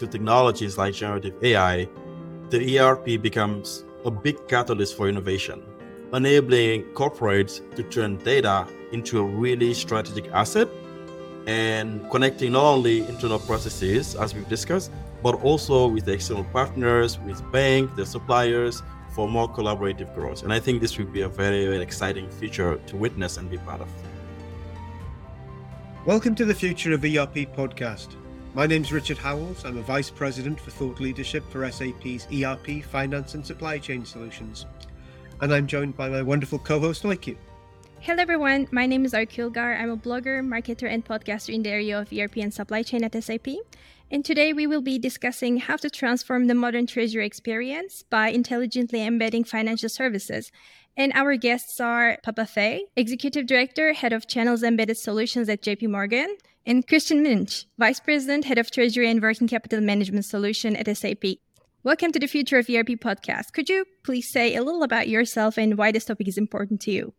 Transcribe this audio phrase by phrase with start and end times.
[0.00, 1.86] to technologies like generative AI,
[2.48, 5.62] the ERP becomes a big catalyst for innovation,
[6.14, 10.68] enabling corporates to turn data into a really strategic asset
[11.46, 14.90] and connecting not only internal processes, as we've discussed,
[15.22, 18.82] but also with external partners, with banks, the suppliers,
[19.14, 20.44] for more collaborative growth.
[20.44, 23.58] And I think this will be a very, very exciting feature to witness and be
[23.58, 23.88] part of.
[26.06, 28.16] Welcome to the Future of ERP podcast.
[28.52, 29.64] My name is Richard Howells.
[29.64, 34.66] I'm a Vice President for Thought Leadership for SAP's ERP, Finance and Supply Chain Solutions.
[35.40, 37.36] And I'm joined by my wonderful co host, Oyku.
[38.00, 38.66] Hello, everyone.
[38.72, 39.80] My name is Oyku Ilgar.
[39.80, 43.14] I'm a blogger, marketer, and podcaster in the area of ERP and supply chain at
[43.22, 43.46] SAP.
[44.10, 49.06] And today we will be discussing how to transform the modern treasury experience by intelligently
[49.06, 50.50] embedding financial services.
[50.96, 55.90] And our guests are Papa Faye, Executive Director, Head of Channels Embedded Solutions at JP
[55.90, 56.36] Morgan,
[56.66, 61.24] and Christian Mnich, Vice President, Head of Treasury and Working Capital Management Solution at SAP.
[61.82, 63.52] Welcome to the Future of ERP podcast.
[63.52, 66.90] Could you please say a little about yourself and why this topic is important to
[66.90, 67.14] you?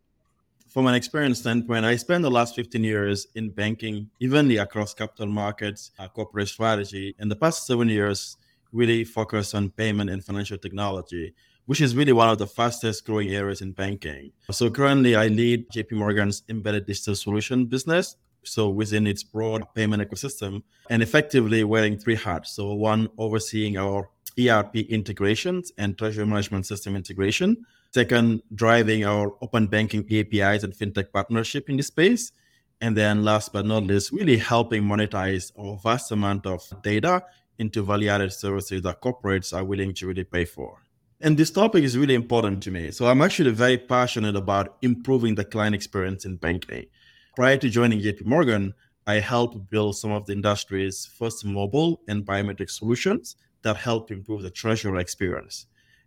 [0.72, 5.26] from an experience standpoint, I spent the last 15 years in banking, evenly across capital
[5.26, 7.14] markets, uh, corporate strategy.
[7.18, 8.38] In the past seven years,
[8.72, 11.34] really focused on payment and financial technology,
[11.66, 14.32] which is really one of the fastest growing areas in banking.
[14.50, 18.16] So currently, I lead JP Morgan's embedded digital solution business.
[18.44, 22.52] So within its broad payment ecosystem, and effectively wearing three hats.
[22.52, 29.66] So one overseeing our ERP integrations and treasury management system integration Second, driving our open
[29.66, 32.32] banking APIs and fintech partnership in this space.
[32.80, 37.22] And then last but not least, really helping monetize our vast amount of data
[37.58, 40.82] into value-added services that corporates are willing to really pay for.
[41.20, 42.90] And this topic is really important to me.
[42.92, 46.86] So I'm actually very passionate about improving the client experience in banking.
[47.34, 48.74] Prior to joining JP Morgan,
[49.06, 54.42] I helped build some of the industry's first mobile and biometric solutions that help improve
[54.42, 55.64] the treasury experience.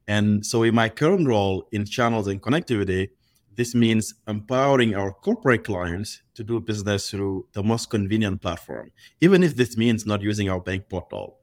[0.08, 3.10] And so, in my current role in channels and connectivity,
[3.56, 9.42] this means empowering our corporate clients to do business through the most convenient platform, even
[9.42, 11.40] if this means not using our bank portal.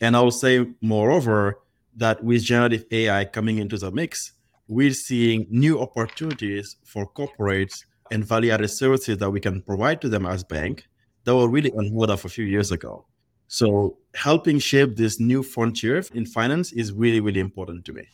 [0.00, 1.60] And I will say, moreover,
[1.94, 4.32] that with generative AI coming into the mix,
[4.66, 10.08] we're seeing new opportunities for corporates and value added services that we can provide to
[10.08, 10.86] them as bank
[11.24, 13.06] that were really unheard of a few years ago.
[13.48, 18.06] So helping shape this new frontier in finance is really, really important to me.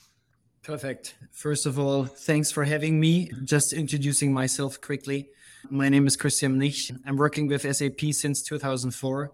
[0.63, 1.15] Perfect.
[1.31, 3.31] First of all, thanks for having me.
[3.45, 5.29] Just introducing myself quickly.
[5.71, 6.97] My name is Christian Mnich.
[7.07, 9.33] I'm working with SAP since 2004.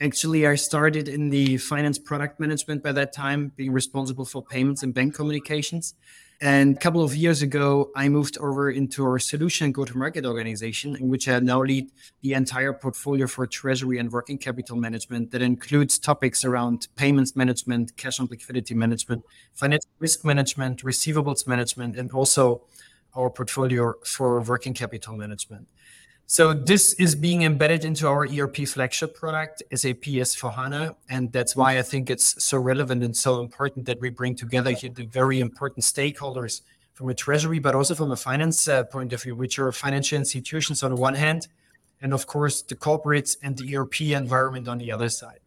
[0.00, 4.82] Actually, I started in the finance product management by that time, being responsible for payments
[4.82, 5.94] and bank communications.
[6.44, 10.26] And a couple of years ago, I moved over into our solution go to market
[10.26, 11.90] organization, in which I now lead
[12.20, 17.96] the entire portfolio for treasury and working capital management that includes topics around payments management,
[17.96, 19.24] cash and liquidity management,
[19.54, 22.60] financial risk management, receivables management, and also
[23.16, 25.66] our portfolio for working capital management.
[26.26, 30.96] So this is being embedded into our ERP flagship product, SAP S4HANA.
[31.10, 34.70] And that's why I think it's so relevant and so important that we bring together
[34.70, 36.62] here the very important stakeholders
[36.94, 40.16] from a treasury, but also from a finance uh, point of view, which are financial
[40.16, 41.48] institutions on the one hand,
[42.00, 45.40] and of course the corporates and the ERP environment on the other side.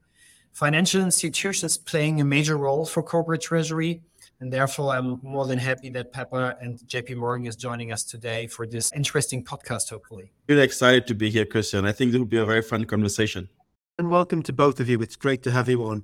[0.52, 4.02] Financial institutions playing a major role for corporate treasury
[4.40, 8.46] and therefore, I'm more than happy that Papa and JP Morgan is joining us today
[8.46, 10.31] for this interesting podcast, hopefully.
[10.48, 11.86] Really excited to be here, Christian.
[11.86, 13.50] I think it will be a very fun conversation.
[13.97, 15.02] And welcome to both of you.
[15.02, 16.03] It's great to have you on.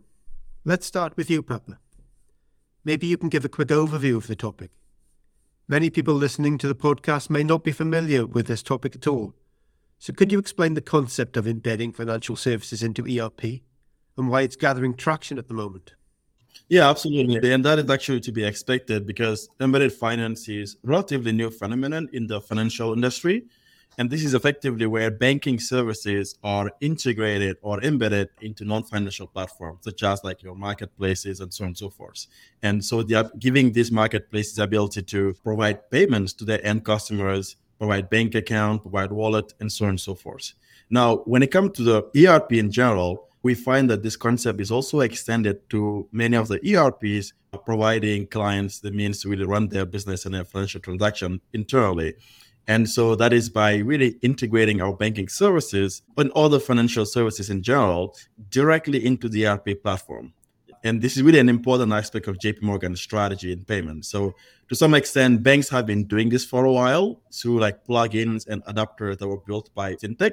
[0.66, 1.78] Let's start with you, Papa.
[2.84, 4.72] Maybe you can give a quick overview of the topic.
[5.68, 9.36] Many people listening to the podcast may not be familiar with this topic at all.
[10.00, 13.62] So, could you explain the concept of embedding financial services into ERP
[14.18, 15.94] and why it's gathering traction at the moment?
[16.70, 17.52] Yeah, absolutely.
[17.52, 22.28] And that is actually to be expected because embedded finance is relatively new phenomenon in
[22.28, 23.46] the financial industry.
[23.98, 30.02] And this is effectively where banking services are integrated or embedded into non-financial platforms, such
[30.02, 32.26] as like your marketplaces and so on and so forth.
[32.64, 37.56] And so they are giving these marketplaces ability to provide payments to their end customers,
[37.78, 40.54] provide bank account, provide wallet, and so on and so forth.
[40.90, 44.72] Now, when it comes to the ERP in general, we find that this concept is
[44.72, 47.34] also extended to many of the ERPs,
[47.66, 52.16] providing clients the means to really run their business and their financial transaction internally.
[52.68, 57.62] And so that is by really integrating our banking services and other financial services in
[57.62, 58.16] general
[58.50, 60.34] directly into the ERP platform.
[60.86, 64.10] And this is really an important aspect of JP Morgan's strategy in payments.
[64.10, 64.36] So
[64.70, 68.64] to some extent, banks have been doing this for a while through like plugins and
[68.66, 70.32] adapters that were built by fintech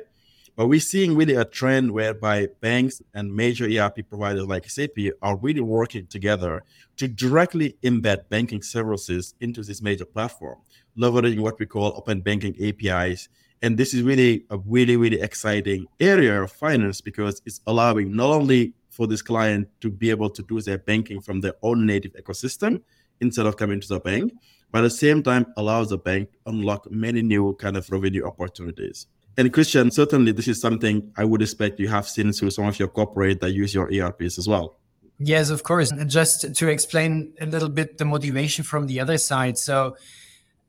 [0.56, 5.36] But we're seeing really a trend whereby banks and major ERP providers like SAP are
[5.36, 6.62] really working together
[6.96, 10.58] to directly embed banking services into this major platform,
[10.98, 13.28] leveraging what we call open banking APIs.
[13.62, 18.30] And this is really a really, really exciting area of finance because it's allowing not
[18.30, 22.12] only for this client to be able to do their banking from their own native
[22.14, 22.82] ecosystem
[23.20, 24.32] instead of coming to the bank,
[24.70, 28.26] but at the same time allows the bank to unlock many new kind of revenue
[28.26, 29.06] opportunities.
[29.36, 32.78] And Christian, certainly this is something I would expect you have seen through some of
[32.78, 34.76] your corporate that use your ERPs as well.
[35.18, 35.90] Yes, of course.
[35.90, 39.58] And just to explain a little bit the motivation from the other side.
[39.58, 39.96] So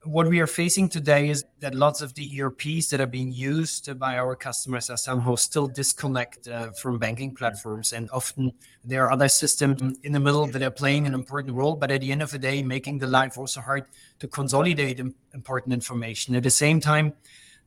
[0.04, 3.98] what we are facing today is that lots of the ERPs that are being used
[4.00, 7.94] by our customers are somehow still disconnected uh, from banking platforms.
[7.94, 8.52] And often
[8.84, 12.02] there are other systems in the middle that are playing an important role, but at
[12.02, 13.86] the end of the day, making the life also hard
[14.20, 16.36] to consolidate important information.
[16.36, 17.14] At the same time,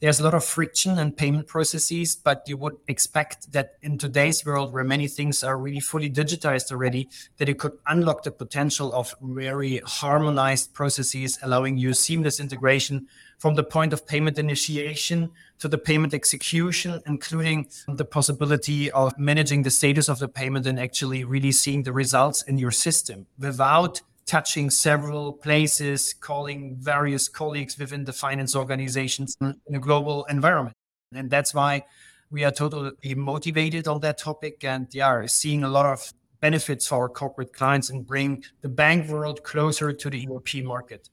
[0.00, 4.44] there's a lot of friction and payment processes, but you would expect that in today's
[4.44, 7.08] world where many things are really fully digitized already,
[7.38, 13.06] that it could unlock the potential of very harmonized processes, allowing you seamless integration
[13.38, 19.62] from the point of payment initiation to the payment execution, including the possibility of managing
[19.62, 24.02] the status of the payment and actually really seeing the results in your system without
[24.26, 29.54] touching several places, calling various colleagues within the finance organizations mm.
[29.66, 30.76] in a global environment.
[31.14, 31.84] And that's why
[32.30, 36.96] we are totally motivated on that topic and yeah, seeing a lot of benefits for
[36.96, 41.08] our corporate clients and bring the bank world closer to the ERP market.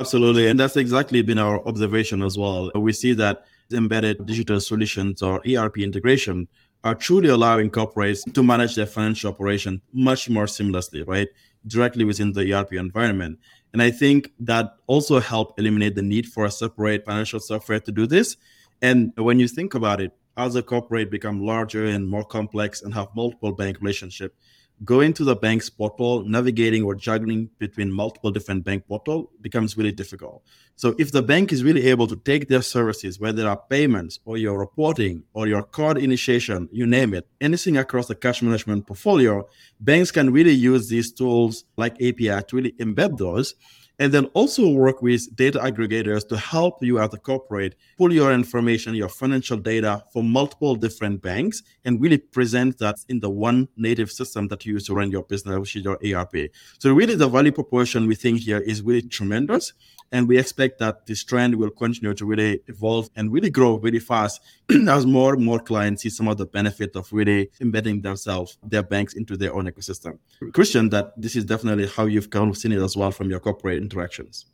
[0.00, 0.48] Absolutely.
[0.48, 2.70] And that's exactly been our observation as well.
[2.74, 6.48] We see that embedded digital solutions or ERP integration
[6.84, 11.28] are truly allowing corporates to manage their financial operation much more seamlessly, right?
[11.66, 13.38] Directly within the ERP environment.
[13.72, 17.92] And I think that also helped eliminate the need for a separate financial software to
[17.92, 18.36] do this.
[18.80, 22.92] And when you think about it, as a corporate become larger and more complex and
[22.94, 24.34] have multiple bank relationship,
[24.84, 29.92] going to the bank's portal, navigating or juggling between multiple different bank portal becomes really
[29.92, 30.42] difficult.
[30.74, 34.36] So if the bank is really able to take their services, whether are payments or
[34.36, 39.48] your reporting or your card initiation, you name it, anything across the cash management portfolio,
[39.80, 43.54] banks can really use these tools like API to really embed those
[43.98, 48.32] and then also work with data aggregators to help you as a corporate pull your
[48.32, 53.68] information, your financial data from multiple different banks and really present that in the one
[53.76, 56.50] native system that you use to run your business, which is your ERP.
[56.78, 59.72] So really the value proposition we think here is really tremendous.
[60.12, 63.98] And we expect that this trend will continue to really evolve and really grow really
[63.98, 64.40] fast
[64.88, 68.82] as more and more clients see some of the benefit of really embedding themselves, their
[68.82, 70.18] banks into their own ecosystem.
[70.52, 73.40] Christian, that this is definitely how you've kind of seen it as well from your
[73.40, 74.46] corporate interactions.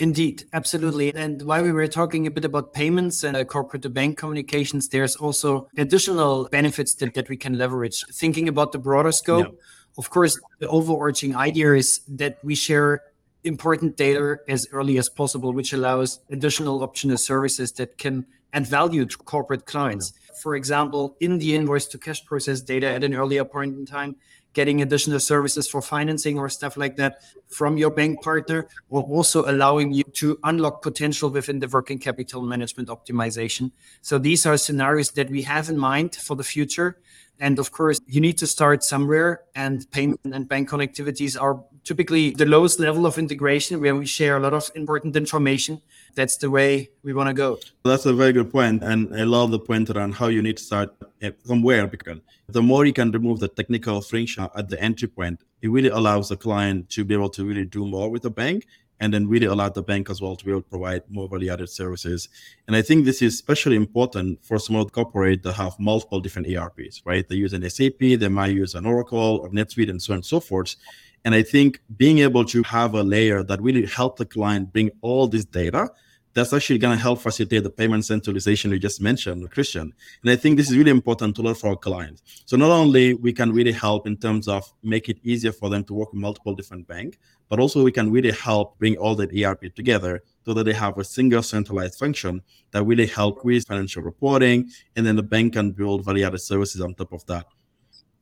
[0.00, 1.14] Indeed, absolutely.
[1.14, 4.88] And while we were talking a bit about payments and uh, corporate to bank communications,
[4.88, 7.98] there's also additional benefits that, that we can leverage.
[8.22, 9.98] Thinking about the broader scope, yeah.
[9.98, 13.02] of course, the overarching idea is that we share
[13.44, 19.06] important data as early as possible, which allows additional optional services that can add value
[19.06, 20.12] to corporate clients.
[20.42, 24.16] For example, in the invoice to cash process data at an earlier point in time,
[24.52, 29.48] getting additional services for financing or stuff like that from your bank partner, or also
[29.48, 33.70] allowing you to unlock potential within the working capital management optimization.
[34.02, 36.98] So these are scenarios that we have in mind for the future.
[37.38, 42.30] And of course, you need to start somewhere, and payment and bank connectivities are typically
[42.30, 45.80] the lowest level of integration where we share a lot of important information.
[46.14, 47.58] That's the way we want to go.
[47.84, 48.50] That's a very good.
[48.54, 52.62] And I love the point around how you need to start uh, somewhere because the
[52.62, 56.36] more you can remove the technical friction at the entry point, it really allows the
[56.36, 58.66] client to be able to really do more with the bank
[59.00, 61.50] and then really allow the bank as well to be able to provide more value
[61.50, 62.28] added services.
[62.66, 67.02] And I think this is especially important for small corporate that have multiple different ERPs,
[67.06, 67.26] right?
[67.26, 70.24] They use an SAP, they might use an Oracle or NetSuite and so on and
[70.24, 70.76] so forth.
[71.24, 74.90] And I think being able to have a layer that really help the client bring
[75.02, 75.90] all this data,
[76.32, 79.92] that's actually going to help facilitate the payment centralization you just mentioned, Christian.
[80.22, 82.22] And I think this is really important to learn for our clients.
[82.46, 85.82] So not only we can really help in terms of make it easier for them
[85.84, 89.44] to work with multiple different banks, but also we can really help bring all the
[89.44, 94.02] ERP together so that they have a single centralized function that really help with financial
[94.02, 97.46] reporting, and then the bank can build value-added services on top of that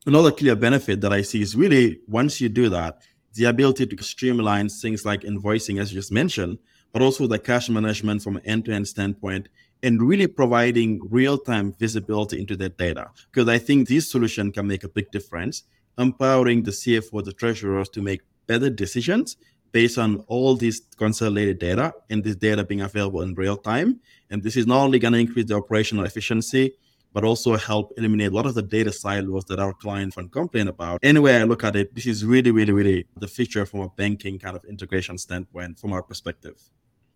[0.05, 3.01] another clear benefit that I see is really once you do that,
[3.33, 6.57] the ability to streamline things like invoicing, as you just mentioned,
[6.91, 9.47] but also the cash management from an end to end standpoint,
[9.83, 13.11] and really providing real time visibility into that data.
[13.31, 15.63] Because I think this solution can make a big difference,
[15.97, 19.37] empowering the CFO, the treasurers to make better decisions
[19.71, 23.99] based on all this consolidated data and this data being available in real time.
[24.31, 26.73] And this is not only going to increase the operational efficiency,
[27.13, 30.67] but also help eliminate a lot of the data silos that our clients can complain
[30.67, 30.99] about.
[31.03, 34.39] Anyway, I look at it, this is really, really, really the feature from a banking
[34.39, 36.61] kind of integration standpoint from our perspective.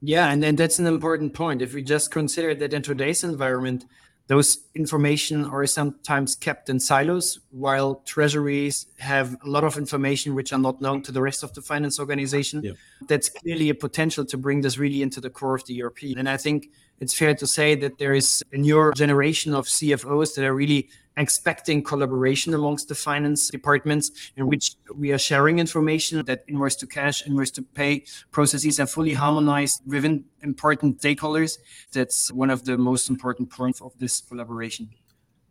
[0.02, 1.62] Yeah, and, and that's an important point.
[1.62, 3.86] If we just consider that in today's environment,
[4.28, 10.54] those information are sometimes kept in silos while treasuries have a lot of information which
[10.54, 12.72] are not known to the rest of the finance organization yeah.
[13.08, 16.30] that's clearly a potential to bring this really into the core of the erp and
[16.30, 16.70] i think
[17.04, 20.90] it's fair to say that there is a newer generation of cfos that are really
[21.18, 24.06] expecting collaboration amongst the finance departments
[24.38, 28.88] in which we are sharing information that invoice to cash, invoice to pay processes are
[28.88, 31.60] fully harmonized within important stakeholders.
[31.92, 34.90] That's one of the most important points of this collaboration.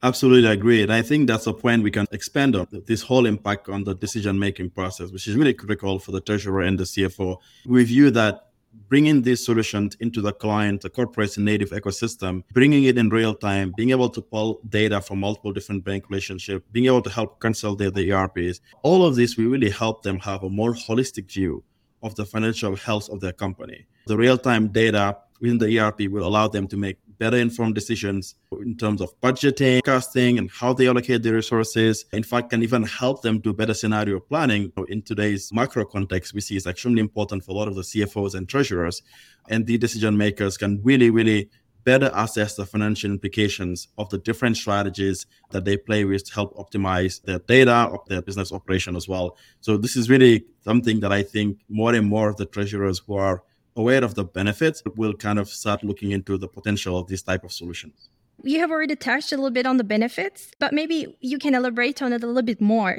[0.03, 0.83] Absolutely agree.
[0.83, 3.95] And I think that's a point we can expand on this whole impact on the
[3.95, 7.37] decision making process, which is really critical for the treasurer and the CFO.
[7.67, 8.49] We view that
[8.89, 13.73] bringing these solutions into the client, the corporate native ecosystem, bringing it in real time,
[13.77, 17.95] being able to pull data from multiple different bank relationships, being able to help consolidate
[17.95, 18.61] the ERPs.
[18.83, 21.65] All of this will really help them have a more holistic view
[22.03, 23.87] of the financial health of their company.
[24.07, 28.35] The real time data within the ERP will allow them to make better informed decisions
[28.61, 32.05] in terms of budgeting, casting, and how they allocate their resources.
[32.13, 34.73] In fact, can even help them do better scenario planning.
[34.89, 38.35] In today's macro context, we see it's extremely important for a lot of the CFOs
[38.35, 39.03] and treasurers.
[39.49, 41.51] And the decision makers can really, really
[41.85, 46.57] better assess the financial implications of the different strategies that they play with to help
[46.57, 49.37] optimize their data of their business operation as well.
[49.61, 53.15] So this is really something that I think more and more of the treasurers who
[53.15, 53.43] are
[53.77, 57.45] aware of the benefits will kind of start looking into the potential of these type
[57.45, 58.09] of solutions
[58.43, 62.03] you have already touched a little bit on the benefits but maybe you can elaborate
[62.03, 62.99] on it a little bit more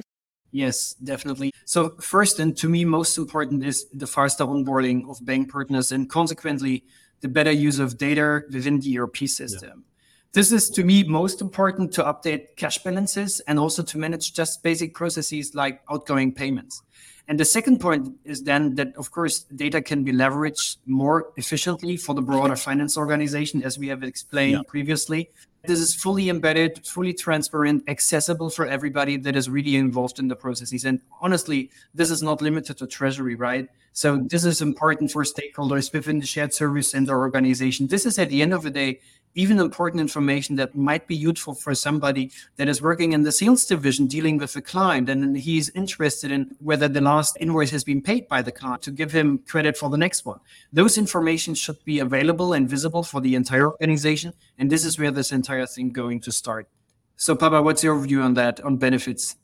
[0.51, 5.51] yes definitely so first and to me most important is the faster onboarding of bank
[5.51, 6.83] partners and consequently
[7.21, 9.89] the better use of data within the erp system yeah.
[10.33, 14.63] This is to me most important to update cash balances and also to manage just
[14.63, 16.81] basic processes like outgoing payments.
[17.27, 21.95] And the second point is then that, of course, data can be leveraged more efficiently
[21.95, 24.61] for the broader finance organization, as we have explained yeah.
[24.67, 25.29] previously.
[25.65, 30.35] This is fully embedded, fully transparent, accessible for everybody that is really involved in the
[30.35, 30.83] processes.
[30.83, 33.69] And honestly, this is not limited to Treasury, right?
[33.93, 37.87] So this is important for stakeholders within the shared service center organization.
[37.87, 38.99] This is at the end of the day
[39.35, 43.65] even important information that might be useful for somebody that is working in the sales
[43.65, 48.01] division dealing with a client and he's interested in whether the last invoice has been
[48.01, 50.39] paid by the client to give him credit for the next one.
[50.71, 54.33] Those information should be available and visible for the entire organization.
[54.57, 56.67] And this is where this entire thing going to start.
[57.15, 59.35] So Papa, what's your view on that, on benefits?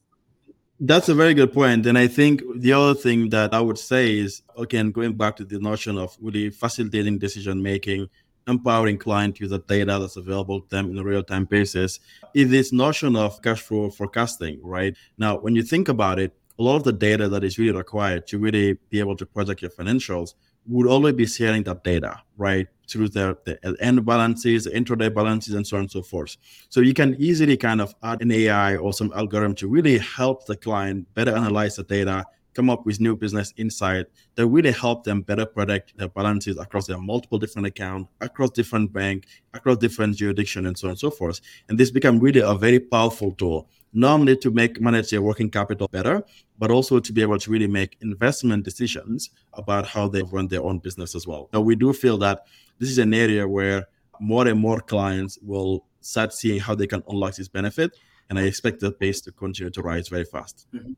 [0.82, 1.86] That's a very good point.
[1.86, 5.46] And I think the other thing that I would say is, again, going back to
[5.46, 8.08] the notion of really facilitating decision making,
[8.48, 12.00] empowering client to the data that's available to them in a real-time basis
[12.34, 14.96] is this notion of cash flow forecasting, right?
[15.18, 18.26] Now, when you think about it, a lot of the data that is really required
[18.28, 20.34] to really be able to project your financials
[20.66, 22.68] would always be sharing that data, right?
[22.90, 26.38] Through the, end balances, intraday balances, and so on and so forth.
[26.70, 30.46] So you can easily kind of add an AI or some algorithm to really help
[30.46, 34.06] the client better analyze the data come up with new business insight
[34.36, 38.92] that really help them better predict their balances across their multiple different accounts, across different
[38.92, 41.40] bank, across different jurisdiction, and so on and so forth.
[41.68, 45.50] And this become really a very powerful tool, not only to make manage their working
[45.50, 46.24] capital better,
[46.58, 50.64] but also to be able to really make investment decisions about how they run their
[50.64, 51.50] own business as well.
[51.54, 52.46] Now we do feel that
[52.80, 53.88] this is an area where
[54.20, 57.96] more and more clients will start seeing how they can unlock this benefit.
[58.30, 60.68] And I expect the pace to continue to rise very fast.
[60.74, 60.94] Mm-hmm.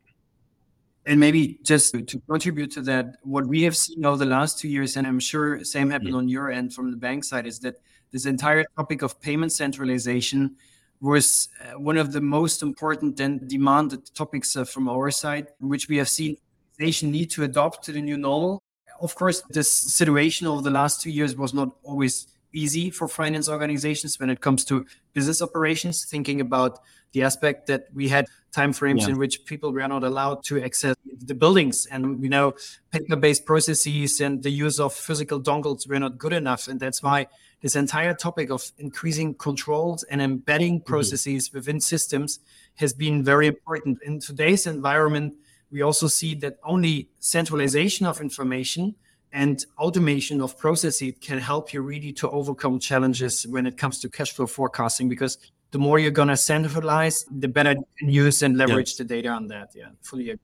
[1.05, 4.67] And maybe just to contribute to that, what we have seen over the last two
[4.67, 6.17] years, and I'm sure same happened yeah.
[6.17, 10.57] on your end from the bank side, is that this entire topic of payment centralization
[10.99, 15.89] was uh, one of the most important and demanded topics uh, from our side, which
[15.89, 16.37] we have seen
[16.79, 18.61] nation need to adopt to the new normal.
[19.01, 23.49] Of course, this situation over the last two years was not always easy for finance
[23.49, 26.79] organizations when it comes to business operations, thinking about
[27.13, 29.09] the aspect that we had timeframes yeah.
[29.09, 32.53] in which people were not allowed to access the buildings and you know
[32.91, 37.25] paper-based processes and the use of physical dongles were not good enough and that's why
[37.61, 40.91] this entire topic of increasing controls and embedding mm-hmm.
[40.91, 41.57] processes mm-hmm.
[41.57, 42.39] within systems
[42.75, 45.33] has been very important in today's environment
[45.71, 48.95] we also see that only centralization of information
[49.31, 54.09] and automation of processes can help you really to overcome challenges when it comes to
[54.09, 55.37] cash flow forecasting because
[55.71, 58.97] the more you're going to centralize, the better you can use and leverage yeah.
[58.97, 59.69] the data on that.
[59.73, 60.39] Yeah, fully agree.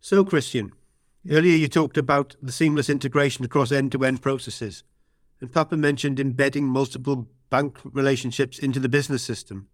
[0.00, 0.72] So, Christian,
[1.30, 4.82] earlier you talked about the seamless integration across end to end processes.
[5.40, 9.68] And Papa mentioned embedding multiple bank relationships into the business system.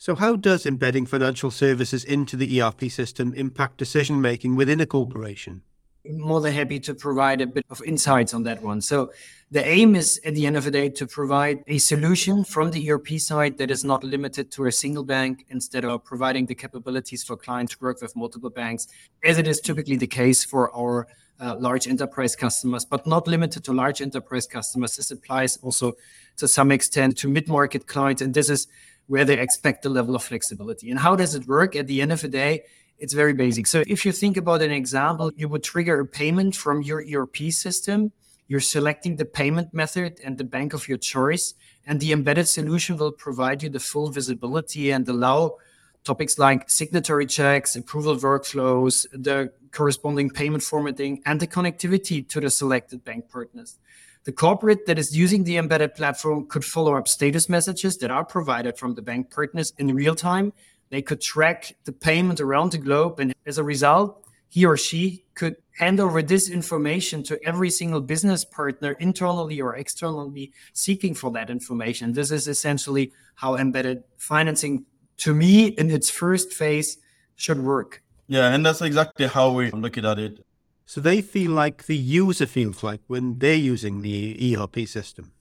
[0.00, 4.86] So, how does embedding financial services into the ERP system impact decision making within a
[4.86, 5.62] corporation?
[6.08, 8.80] More than happy to provide a bit of insights on that one.
[8.80, 9.10] So,
[9.50, 12.88] the aim is at the end of the day to provide a solution from the
[12.88, 17.24] ERP side that is not limited to a single bank instead of providing the capabilities
[17.24, 18.86] for clients to work with multiple banks,
[19.24, 21.08] as it is typically the case for our
[21.40, 24.94] uh, large enterprise customers, but not limited to large enterprise customers.
[24.94, 25.94] This applies also
[26.36, 28.22] to some extent to mid market clients.
[28.22, 28.68] And this is
[29.08, 30.90] where they expect the level of flexibility.
[30.90, 31.74] And how does it work?
[31.74, 32.62] At the end of the day,
[32.98, 33.66] it's very basic.
[33.66, 37.50] So if you think about an example, you would trigger a payment from your ERP
[37.50, 38.12] system.
[38.46, 41.54] You're selecting the payment method and the bank of your choice,
[41.86, 45.56] and the embedded solution will provide you the full visibility and allow
[46.04, 52.50] topics like signatory checks, approval workflows, the corresponding payment formatting, and the connectivity to the
[52.50, 53.78] selected bank partners.
[54.24, 58.24] The corporate that is using the embedded platform could follow up status messages that are
[58.24, 60.52] provided from the bank partners in real time.
[60.90, 63.20] They could track the payment around the globe.
[63.20, 68.00] And as a result, he or she could hand over this information to every single
[68.00, 72.12] business partner internally or externally seeking for that information.
[72.12, 74.86] This is essentially how embedded financing,
[75.18, 76.98] to me, in its first phase,
[77.36, 78.02] should work.
[78.26, 80.44] Yeah, and that's exactly how we look at it.
[80.88, 85.32] So they feel like the user feels like when they're using the ERP system.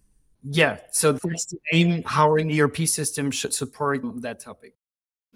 [0.44, 0.80] Yeah.
[0.92, 4.74] So that's the aim how an ERP system should support that topic.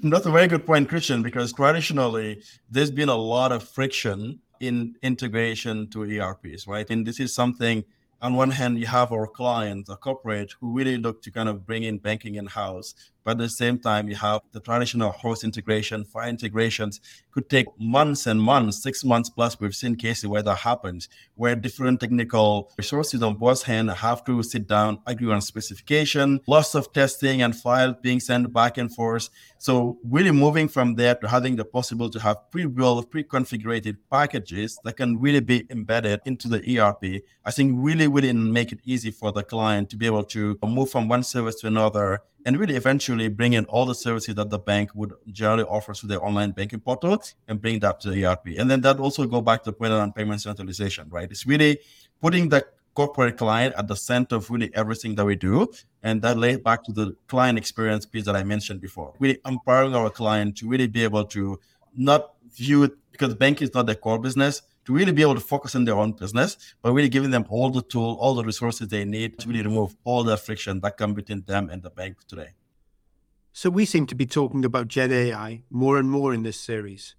[0.03, 4.95] That's a very good point, Christian, because traditionally there's been a lot of friction in
[5.01, 6.89] integration to ERPs, right?
[6.89, 7.85] And this is something
[8.21, 11.65] on one hand, you have our clients, a corporate who really look to kind of
[11.65, 12.93] bring in banking in house.
[13.23, 16.99] But at the same time, you have the traditional host integration, file integrations
[17.31, 19.59] could take months and months, six months plus.
[19.59, 24.43] We've seen cases where that happens, where different technical resources on both hands have to
[24.43, 29.29] sit down, agree on specification, lots of testing and files being sent back and forth.
[29.57, 34.97] So really moving from there to having the possibility to have pre-built, pre-configured packages that
[34.97, 39.31] can really be embedded into the ERP, I think really, really make it easy for
[39.31, 43.27] the client to be able to move from one service to another and really eventually
[43.27, 46.79] bring in all the services that the bank would generally offer through their online banking
[46.79, 48.47] portal and bring that to the ERP.
[48.57, 51.29] And then that also go back to the point on payment centralization, right?
[51.29, 51.79] It's really
[52.21, 55.71] putting the corporate client at the center of really everything that we do.
[56.03, 59.13] And that lays back to the client experience piece that I mentioned before.
[59.19, 61.59] Really empowering our client to really be able to
[61.95, 65.41] not view it because banking is not their core business, to really be able to
[65.41, 68.87] focus on their own business, but really giving them all the tool, all the resources
[68.87, 72.17] they need to really remove all the friction that come between them and the bank
[72.27, 72.53] today.
[73.53, 77.15] So we seem to be talking about Gen AI more and more in this series.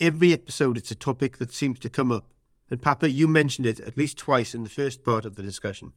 [0.00, 2.26] Every episode, it's a topic that seems to come up.
[2.68, 5.92] And Papa, you mentioned it at least twice in the first part of the discussion.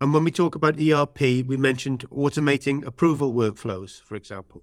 [0.00, 4.62] And when we talk about ERP, we mentioned automating approval workflows, for example.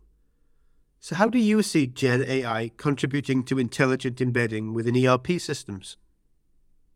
[1.05, 5.97] So, how do you see Gen AI contributing to intelligent embedding within ERP systems?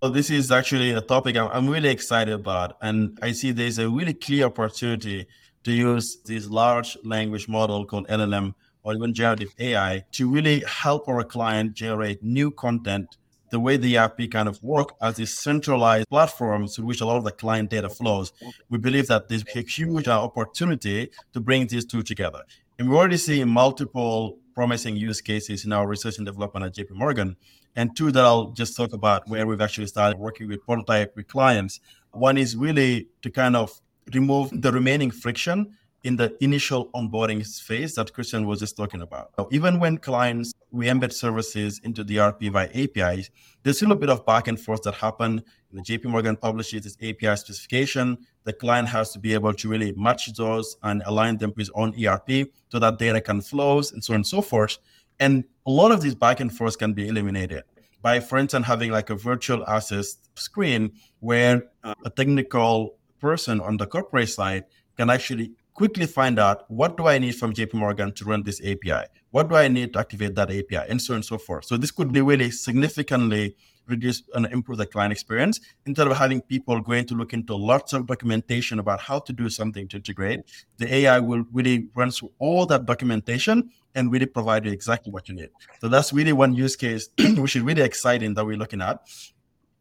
[0.02, 2.76] Well, this is actually a topic I'm really excited about.
[2.82, 5.28] And I see there's a really clear opportunity
[5.64, 11.08] to use this large language model called LLM or even generative AI to really help
[11.08, 13.16] our client generate new content
[13.52, 17.18] the way the ERP kind of work as a centralized platform through which a lot
[17.18, 18.34] of the client data flows.
[18.72, 22.42] We believe that there's a huge opportunity to bring these two together.
[22.80, 26.92] And we already see multiple promising use cases in our research and development at JP
[26.92, 27.36] Morgan.
[27.76, 31.28] And two that I'll just talk about where we've actually started working with prototype with
[31.28, 31.82] clients.
[32.12, 33.82] One is really to kind of
[34.14, 39.32] remove the remaining friction in the initial onboarding phase that Christian was just talking about.
[39.38, 43.30] So even when clients we embed services into the ERP via APIs,
[43.64, 45.44] there's still a bit of back and forth that happen.
[45.72, 48.18] The JP Morgan publishes its API specification.
[48.46, 51.72] The client has to be able to really match those and align them with his
[51.76, 54.78] own ERP so that data can flows and so on and so forth.
[55.20, 57.64] And a lot of these back and forth can be eliminated
[58.02, 63.86] by, for instance, having like a virtual access screen where a technical person on the
[63.86, 64.64] corporate side
[64.96, 68.60] can actually quickly find out what do I need from JP Morgan to run this
[68.60, 69.06] API?
[69.32, 70.84] What do I need to activate that API?
[70.90, 71.64] And so on and so forth.
[71.64, 73.56] So this could be really significantly
[73.88, 77.94] reduce and improve the client experience instead of having people going to look into lots
[77.94, 80.42] of documentation about how to do something to integrate.
[80.80, 85.30] The AI will really run through all that documentation and really provide you exactly what
[85.30, 85.50] you need.
[85.80, 89.00] So that's really one use case which is really exciting that we're looking at.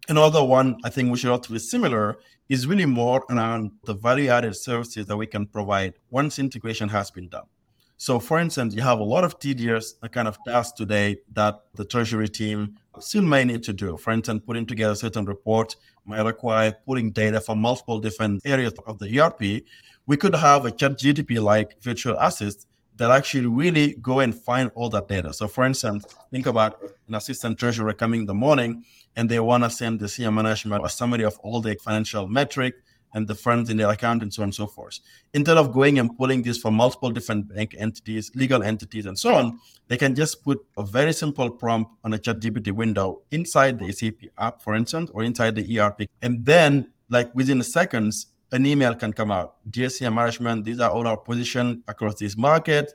[0.09, 2.19] Another one I think which is be similar
[2.49, 7.11] is really more around the value added services that we can provide once integration has
[7.11, 7.45] been done.
[7.99, 11.61] So, for instance, you have a lot of tedious uh, kind of tasks today that
[11.75, 13.99] the treasury team still may need to do.
[13.99, 18.99] For instance, putting together certain report might require putting data from multiple different areas of
[19.01, 19.65] the ERP.
[20.07, 22.67] we could have a chat GTP like virtual assist
[22.99, 25.33] that actually really go and find all that data.
[25.33, 28.85] So for instance, think about an assistant treasurer coming in the morning
[29.17, 32.75] and they want to send the senior management a summary of all the financial metric
[33.15, 35.01] and the funds in their account and so on and so forth.
[35.33, 39.35] Instead of going and pulling this from multiple different bank entities, legal entities, and so
[39.35, 43.91] on, they can just put a very simple prompt on a ChatGPT window inside the
[43.93, 46.03] SAP app, for instance, or inside the ERP.
[46.21, 49.57] And then, like within seconds, an email can come out.
[49.69, 52.93] Dear management, these are all our position across this market.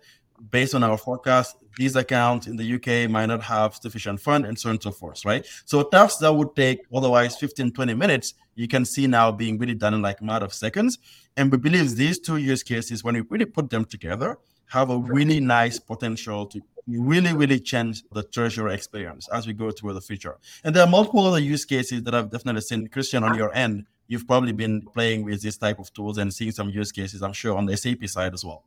[0.49, 4.59] Based on our forecast, these accounts in the UK might not have sufficient fund and
[4.59, 5.45] so on and so forth, right?
[5.65, 9.75] So tasks that would take otherwise 15, 20 minutes, you can see now being really
[9.75, 10.97] done in like a matter of seconds.
[11.37, 14.37] And we believe these two use cases, when we really put them together,
[14.67, 19.71] have a really nice potential to really, really change the treasurer experience as we go
[19.71, 20.37] through the future.
[20.63, 23.85] And there are multiple other use cases that I've definitely seen, Christian, on your end.
[24.07, 27.33] You've probably been playing with this type of tools and seeing some use cases, I'm
[27.33, 28.65] sure, on the SAP side as well.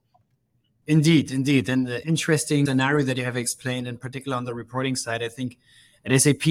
[0.87, 1.69] Indeed, indeed.
[1.69, 5.29] And the interesting scenario that you have explained, in particular on the reporting side, I
[5.29, 5.59] think
[6.05, 6.47] at SAP,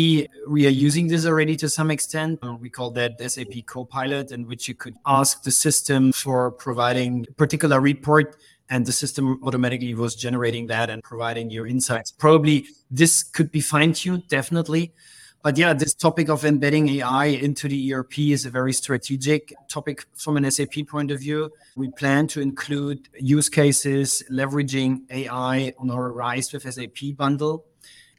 [0.47, 2.39] we are using this already to some extent.
[2.59, 7.33] We call that SAP Copilot, in which you could ask the system for providing a
[7.33, 8.35] particular report
[8.69, 12.11] and the system automatically was generating that and providing your insights.
[12.11, 14.91] Probably this could be fine tuned, definitely.
[15.45, 20.07] But yeah, this topic of embedding AI into the ERP is a very strategic topic
[20.15, 21.51] from an SAP point of view.
[21.75, 27.63] We plan to include use cases leveraging AI on our Rise with SAP bundle.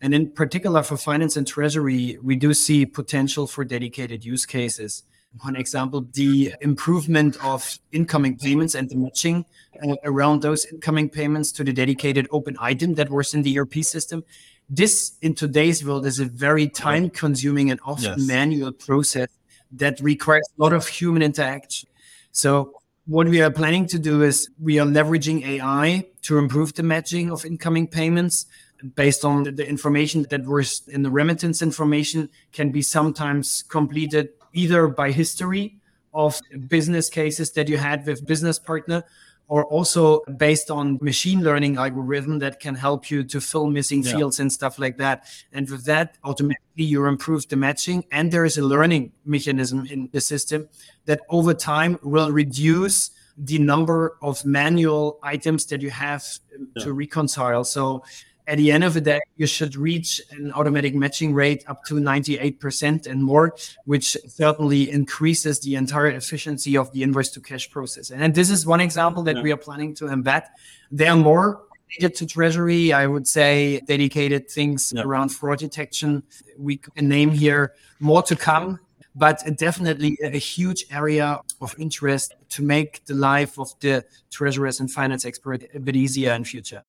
[0.00, 5.02] And in particular for finance and treasury, we do see potential for dedicated use cases.
[5.40, 9.46] One example, the improvement of incoming payments and the matching
[9.82, 13.82] uh, around those incoming payments to the dedicated open item that was in the ERP
[13.82, 14.22] system
[14.68, 18.26] this in today's world is a very time consuming and often yes.
[18.26, 19.28] manual process
[19.72, 21.88] that requires a lot of human interaction.
[22.32, 22.72] So
[23.06, 27.30] what we are planning to do is we are leveraging AI to improve the matching
[27.30, 28.46] of incoming payments
[28.94, 34.88] based on the information that was in the remittance information can be sometimes completed either
[34.88, 35.76] by history
[36.12, 39.04] of business cases that you had with business partner
[39.48, 44.16] or also based on machine learning algorithm that can help you to fill missing yeah.
[44.16, 45.24] fields and stuff like that.
[45.52, 48.04] And with that, automatically you improve the matching.
[48.10, 50.68] And there is a learning mechanism in the system
[51.04, 56.84] that over time will reduce the number of manual items that you have yeah.
[56.84, 57.64] to reconcile.
[57.64, 58.02] So
[58.46, 61.94] at the end of the day, you should reach an automatic matching rate up to
[61.94, 63.54] 98% and more,
[63.84, 68.10] which certainly increases the entire efficiency of the invoice to cash process.
[68.10, 69.42] And this is one example that yeah.
[69.42, 70.44] we are planning to embed.
[70.90, 72.92] There are more related to treasury.
[72.92, 75.02] I would say dedicated things yeah.
[75.02, 76.22] around fraud detection.
[76.58, 78.80] We can name here more to come
[79.16, 84.90] but definitely a huge area of interest to make the life of the treasurers and
[84.90, 86.84] finance expert a bit easier in future.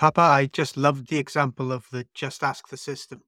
[0.00, 3.20] Papa, I just loved the example of the just ask the system.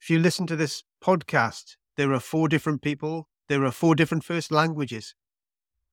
[0.00, 4.22] If you listen to this podcast, there are four different people, there are four different
[4.22, 5.16] first languages.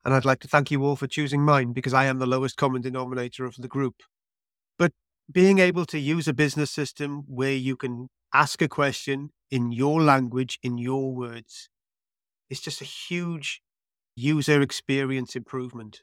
[0.05, 2.57] And I'd like to thank you all for choosing mine because I am the lowest
[2.57, 4.03] common denominator of the group.
[4.77, 4.91] But
[5.31, 9.99] being able to use a business system where you can ask a question in your
[9.99, 11.69] language, in your words,
[12.51, 13.63] is just a huge
[14.15, 16.01] user experience improvement.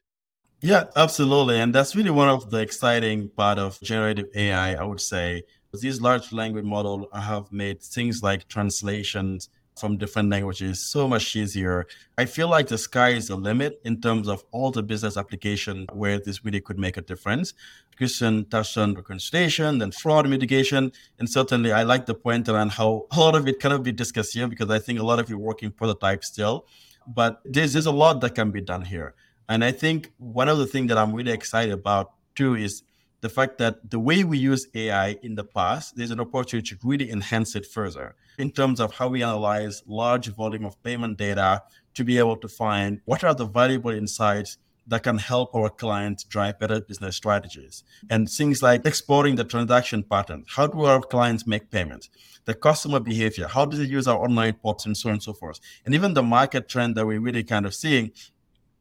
[0.60, 1.60] Yeah, absolutely.
[1.60, 5.42] And that's really one of the exciting part of generative AI, I would say.
[5.78, 11.86] These large language models have made things like translations from different languages so much easier.
[12.16, 15.84] I feel like the sky is the limit in terms of all the business application
[15.92, 17.52] where this really could make a difference.
[17.98, 20.92] Christian touched on reconciliation and fraud mitigation.
[21.18, 24.32] And certainly I like the point around how a lot of it cannot be discussed
[24.32, 26.66] here because I think a lot of you working prototypes still.
[27.06, 29.14] But there's, there's a lot that can be done here.
[29.48, 32.82] And I think one of the things that I'm really excited about too is
[33.20, 36.76] the fact that the way we use AI in the past, there's an opportunity to
[36.82, 41.62] really enhance it further in terms of how we analyze large volume of payment data
[41.94, 46.22] to be able to find what are the valuable insights that can help our clients
[46.24, 47.82] drive better business strategies.
[48.09, 50.44] And things like exploring the transaction pattern.
[50.48, 52.09] How do our clients make payments?
[52.44, 53.48] The customer behavior.
[53.48, 55.59] How do they use our online ports and so on and so forth?
[55.85, 58.12] And even the market trend that we're really kind of seeing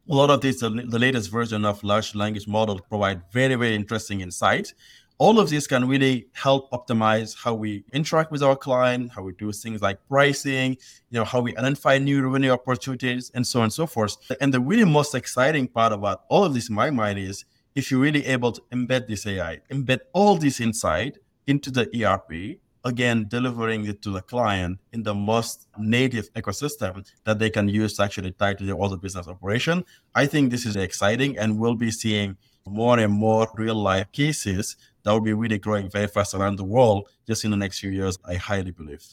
[0.09, 4.21] a lot of these, the latest version of large language model provide very, very interesting
[4.21, 4.73] insight.
[5.17, 9.31] All of this can really help optimize how we interact with our client, how we
[9.31, 10.77] do things like pricing,
[11.09, 14.17] you know, how we identify new revenue opportunities, and so on and so forth.
[14.41, 17.89] And the really most exciting part about all of this in my mind is if
[17.89, 23.25] you're really able to embed this AI, embed all this insight into the ERP, again
[23.27, 28.03] delivering it to the client in the most native ecosystem that they can use to
[28.03, 29.83] actually tie to their other business operation.
[30.13, 34.77] I think this is exciting and we'll be seeing more and more real life cases
[35.03, 37.91] that will be really growing very fast around the world just in the next few
[37.91, 39.03] years, I highly believe.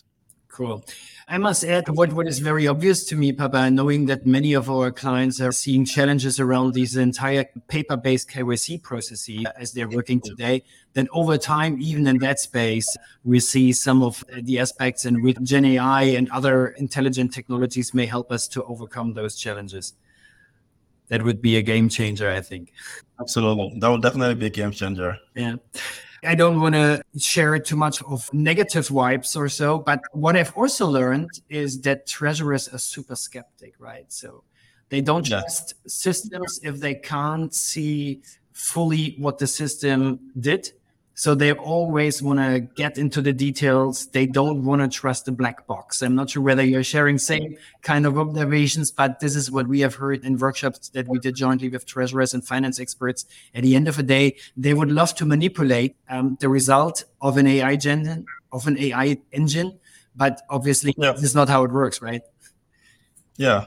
[0.52, 0.84] Cool.
[1.28, 4.68] I must add what, what is very obvious to me, Papa, knowing that many of
[4.68, 10.20] our clients are seeing challenges around these entire paper based KYC processes as they're working
[10.20, 10.62] today,
[10.92, 12.86] then over time, even in that space,
[13.24, 18.04] we see some of the aspects and with Gen AI and other intelligent technologies may
[18.04, 19.94] help us to overcome those challenges.
[21.08, 22.74] That would be a game changer, I think.
[23.18, 23.78] Absolutely.
[23.78, 25.16] That would definitely be a game changer.
[25.34, 25.56] Yeah.
[26.24, 30.36] I don't want to share it too much of negative vibes or so, but what
[30.36, 34.10] I've also learned is that treasurers are super skeptic, right?
[34.12, 34.44] So
[34.88, 35.40] they don't yeah.
[35.40, 40.72] trust systems if they can't see fully what the system did.
[41.14, 44.06] So they always want to get into the details.
[44.06, 46.02] They don't want to trust the black box.
[46.02, 49.80] I'm not sure whether you're sharing same kind of observations, but this is what we
[49.80, 53.26] have heard in workshops that we did jointly with treasurers and finance experts.
[53.54, 57.36] At the end of the day, they would love to manipulate um, the result of
[57.36, 59.78] an AI engine, of an AI engine,
[60.16, 61.12] but obviously yeah.
[61.12, 62.22] this is not how it works, right?
[63.36, 63.66] Yeah,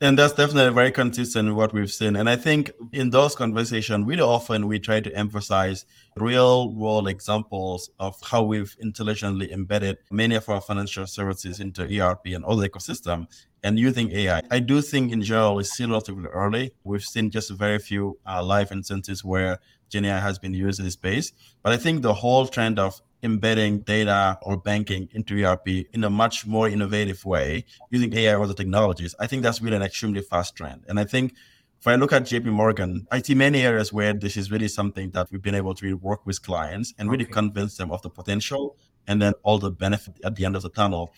[0.00, 2.16] and that's definitely very consistent with what we've seen.
[2.16, 5.84] And I think in those conversations, really often we try to emphasize
[6.16, 12.26] real world examples of how we've intelligently embedded many of our financial services into ERP
[12.26, 13.26] and other ecosystem
[13.62, 14.42] and using AI.
[14.50, 16.72] I do think in general it's still relatively early.
[16.84, 19.58] We've seen just very few uh, live instances where
[19.90, 21.32] GenAI has been used in this space.
[21.62, 26.10] But I think the whole trend of embedding data or banking into ERP in a
[26.10, 30.22] much more innovative way using AI or other technologies, I think that's really an extremely
[30.22, 30.84] fast trend.
[30.88, 31.34] And I think
[31.80, 35.10] if I look at JP Morgan, I see many areas where this is really something
[35.10, 37.32] that we've been able to really work with clients and really okay.
[37.32, 38.76] convince them of the potential
[39.06, 41.12] and then all the benefit at the end of the tunnel.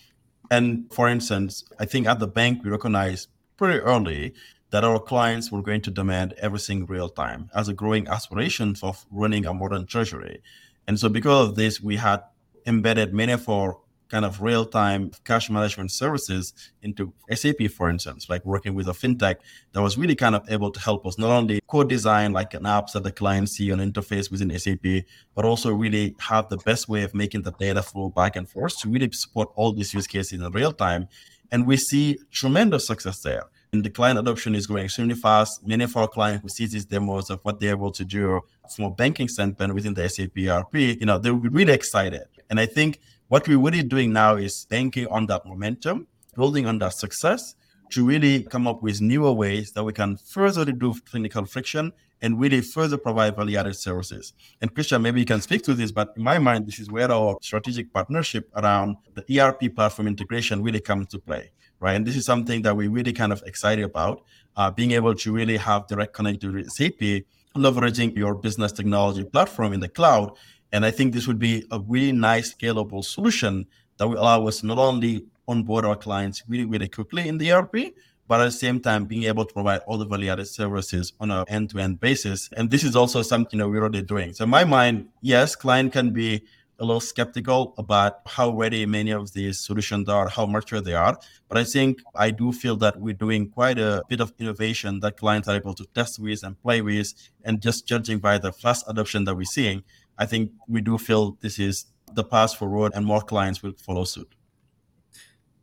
[0.50, 4.34] And for instance, I think at the bank, we recognize pretty early
[4.70, 9.06] that our clients were going to demand everything real time as a growing aspiration of
[9.10, 10.42] running a modern treasury.
[10.88, 12.22] And so because of this, we had
[12.66, 13.76] embedded many of our
[14.08, 19.36] kind of real-time cash management services into SAP, for instance, like working with a fintech
[19.72, 22.92] that was really kind of able to help us not only co-design like an apps
[22.92, 27.02] that the client see on interface within SAP, but also really have the best way
[27.02, 30.40] of making the data flow back and forth to really support all these use cases
[30.40, 31.06] in real time.
[31.52, 33.44] And we see tremendous success there.
[33.72, 35.66] And the client adoption is growing extremely fast.
[35.66, 38.40] Many of our clients who see these demos of what they're able to do
[38.74, 42.24] from a banking standpoint within the SAP ERP, you know, they're really excited.
[42.48, 46.78] And I think what we're really doing now is banking on that momentum, building on
[46.78, 47.54] that success
[47.90, 52.40] to really come up with newer ways that we can further reduce clinical friction and
[52.40, 54.32] really further provide value-added services.
[54.60, 57.10] And Christian, maybe you can speak to this, but in my mind, this is where
[57.10, 61.50] our strategic partnership around the ERP platform integration really comes to play
[61.80, 61.94] right?
[61.96, 64.22] And this is something that we're really kind of excited about,
[64.56, 67.24] uh, being able to really have direct connectivity with SAP,
[67.56, 70.32] leveraging your business technology platform in the cloud.
[70.72, 74.62] And I think this would be a really nice scalable solution that will allow us
[74.62, 77.94] not only onboard our clients really, really quickly in the ERP,
[78.28, 81.44] but at the same time being able to provide all the value-added services on an
[81.48, 82.50] end-to-end basis.
[82.54, 84.34] And this is also something that we're already doing.
[84.34, 86.44] So in my mind, yes, client can be
[86.78, 91.18] a little skeptical about how ready many of these solutions are, how mature they are.
[91.48, 95.16] But I think I do feel that we're doing quite a bit of innovation that
[95.16, 97.12] clients are able to test with and play with.
[97.44, 99.82] And just judging by the fast adoption that we're seeing,
[100.16, 104.04] I think we do feel this is the path forward and more clients will follow
[104.04, 104.34] suit.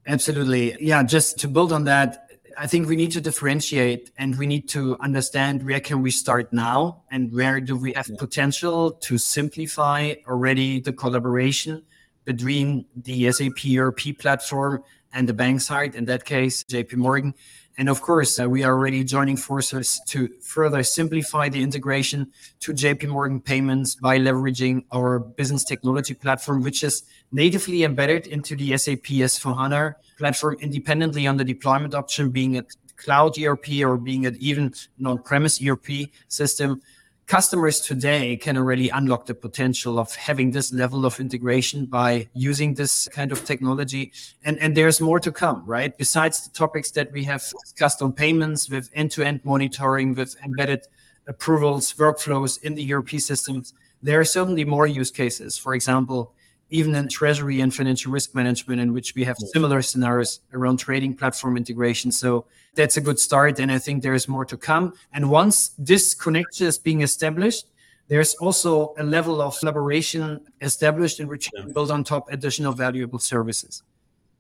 [0.08, 0.75] Absolutely.
[0.80, 2.24] Yeah, just to build on that,
[2.57, 6.53] I think we need to differentiate and we need to understand where can we start
[6.53, 11.83] now and where do we have potential to simplify already the collaboration
[12.23, 17.33] between the SAP ERP platform and the bank side, in that case, JP Morgan.
[17.77, 22.71] And of course, uh, we are already joining forces to further simplify the integration to
[22.71, 28.77] JP Morgan payments by leveraging our business technology platform, which is natively embedded into the
[28.77, 34.38] SAP S4HANA platform independently on the deployment option, being it cloud ERP or being it
[34.38, 34.73] even
[35.05, 36.81] on-premise ERP system
[37.27, 42.75] customers today can already unlock the potential of having this level of integration by using
[42.75, 44.11] this kind of technology.
[44.43, 45.97] And, and there's more to come, right?
[45.97, 50.35] Besides the topics that we have discussed on payments with end to end monitoring, with
[50.43, 50.85] embedded
[51.27, 55.57] approvals, workflows in the ERP systems, there are certainly more use cases.
[55.57, 56.33] For example,
[56.69, 61.15] even in treasury and financial risk management, in which we have similar scenarios around trading
[61.15, 62.12] platform integration.
[62.12, 63.60] So that's a good start.
[63.60, 64.93] And I think there is more to come.
[65.13, 67.67] And once this connection is being established,
[68.08, 72.73] there's also a level of collaboration established in which you can build on top additional
[72.73, 73.84] valuable services.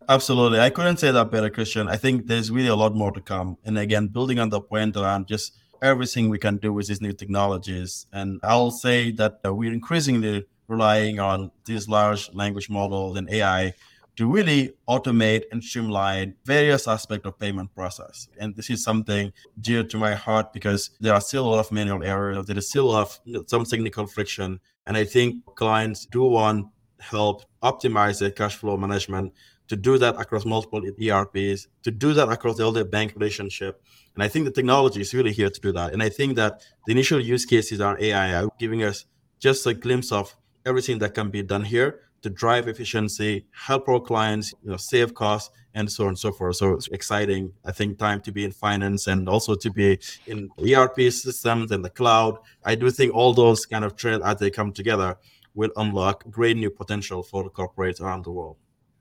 [0.07, 0.59] Absolutely.
[0.59, 1.87] I couldn't say that better, Christian.
[1.87, 3.57] I think there's really a lot more to come.
[3.65, 7.13] And again, building on the point around just everything we can do with these new
[7.13, 8.05] technologies.
[8.13, 13.73] And I'll say that we're increasingly relying on these large language models and AI
[14.15, 18.29] to really automate and streamline various aspects of payment process.
[18.39, 21.71] And this is something dear to my heart because there are still a lot of
[21.71, 22.45] manual errors.
[22.45, 24.59] There is still a lot of some technical friction.
[24.87, 26.67] And I think clients do want
[26.99, 29.33] help optimize their cash flow management
[29.67, 33.81] to do that across multiple ERPs, to do that across all their bank relationship.
[34.13, 35.91] And I think the technology is really here to do that.
[35.91, 39.05] And I think that the initial use cases are AI uh, giving us
[39.39, 43.99] just a glimpse of everything that can be done here to drive efficiency, help our
[43.99, 46.55] clients, you know, save costs, and so on and so forth.
[46.55, 50.49] So it's exciting, I think, time to be in finance and also to be in
[50.59, 52.39] ERP systems and the cloud.
[52.63, 55.17] I do think all those kind of trends as they come together
[55.53, 58.57] will unlock great new potential for the corporates around the world.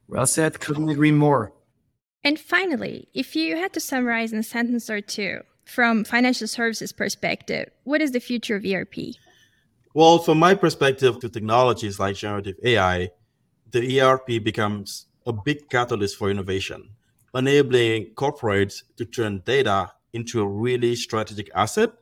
[0.06, 0.60] Well said.
[0.60, 1.52] Couldn't agree more.
[2.22, 6.92] And finally, if you had to summarize in a sentence or two from financial services
[6.92, 9.16] perspective, what is the future of ERP?
[9.96, 13.10] Well, from my perspective to technologies like generative AI,
[13.70, 16.90] the ERP becomes a big catalyst for innovation,
[17.32, 21.92] enabling corporates to turn data into a really strategic asset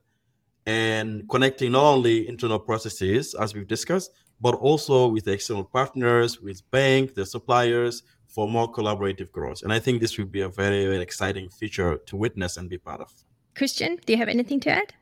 [0.65, 6.63] and connecting not only internal processes, as we've discussed, but also with external partners, with
[6.71, 9.63] banks, the suppliers, for more collaborative growth.
[9.65, 12.79] And I think this will be a very, very exciting feature to witness and be
[12.79, 13.13] part of.
[13.55, 14.95] Christian, do you have anything to add?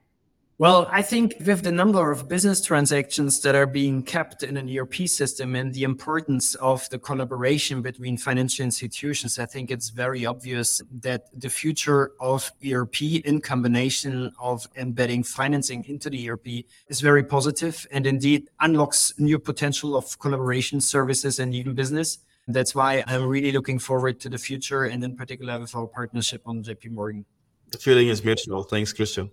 [0.61, 4.69] Well, I think with the number of business transactions that are being kept in an
[4.69, 10.27] ERP system and the importance of the collaboration between financial institutions, I think it's very
[10.27, 17.01] obvious that the future of ERP in combination of embedding financing into the ERP is
[17.01, 22.19] very positive and indeed unlocks new potential of collaboration services and even business.
[22.49, 26.43] That's why I'm really looking forward to the future and in particular with our partnership
[26.45, 27.25] on JP Morgan.
[27.71, 28.65] The feeling is mutual.
[28.65, 29.31] Thanks, Christian.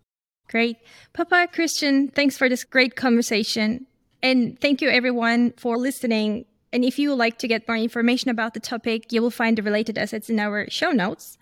[0.49, 0.77] Great.
[1.13, 3.85] Papa, Christian, thanks for this great conversation.
[4.23, 6.45] And thank you, everyone, for listening.
[6.71, 9.57] And if you would like to get more information about the topic, you will find
[9.57, 11.37] the related assets in our show notes.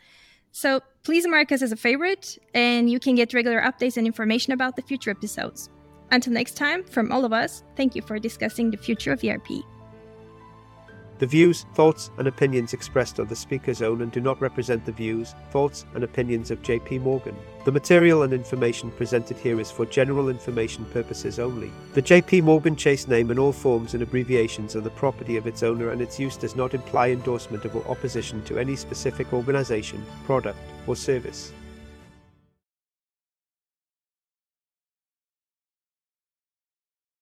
[0.52, 4.54] So please mark us as a favorite, and you can get regular updates and information
[4.54, 5.70] about the future episodes.
[6.12, 9.75] Until next time, from all of us, thank you for discussing the future of ERP.
[11.18, 14.92] The views, thoughts, and opinions expressed are the speaker's own and do not represent the
[14.92, 17.38] views, thoughts, and opinions of JP Morgan.
[17.64, 21.72] The material and information presented here is for general information purposes only.
[21.94, 25.64] The JP Morgan Chase name and all forms and abbreviations are the property of its
[25.64, 30.06] owner, and its use does not imply endorsement of or opposition to any specific organization,
[30.26, 31.54] product, or service.